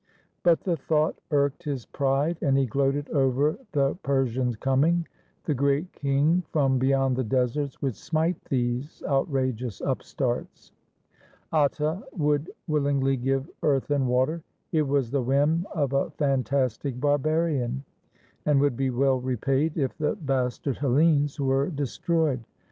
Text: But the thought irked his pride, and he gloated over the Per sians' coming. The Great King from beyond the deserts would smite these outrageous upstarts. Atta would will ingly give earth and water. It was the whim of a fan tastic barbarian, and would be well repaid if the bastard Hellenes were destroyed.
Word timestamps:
But 0.41 0.61
the 0.61 0.77
thought 0.77 1.19
irked 1.29 1.61
his 1.65 1.85
pride, 1.85 2.39
and 2.41 2.57
he 2.57 2.65
gloated 2.65 3.07
over 3.11 3.59
the 3.71 3.93
Per 4.01 4.25
sians' 4.25 4.59
coming. 4.59 5.07
The 5.45 5.53
Great 5.53 5.93
King 5.93 6.41
from 6.51 6.79
beyond 6.79 7.15
the 7.15 7.23
deserts 7.23 7.83
would 7.83 7.95
smite 7.95 8.43
these 8.45 9.03
outrageous 9.05 9.79
upstarts. 9.79 10.71
Atta 11.53 12.01
would 12.17 12.49
will 12.67 12.81
ingly 12.85 13.21
give 13.21 13.47
earth 13.61 13.91
and 13.91 14.07
water. 14.07 14.41
It 14.71 14.87
was 14.87 15.11
the 15.11 15.21
whim 15.21 15.67
of 15.71 15.93
a 15.93 16.09
fan 16.09 16.43
tastic 16.45 16.99
barbarian, 16.99 17.83
and 18.47 18.59
would 18.59 18.75
be 18.75 18.89
well 18.89 19.19
repaid 19.21 19.77
if 19.77 19.95
the 19.99 20.15
bastard 20.15 20.77
Hellenes 20.77 21.39
were 21.39 21.69
destroyed. 21.69 22.43